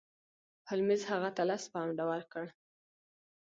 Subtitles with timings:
[0.67, 2.49] هولمز هغه ته لس پونډه ورکړل.